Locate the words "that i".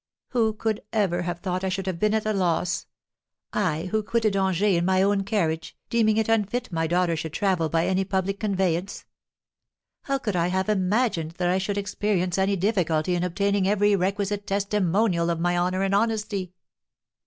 11.37-11.59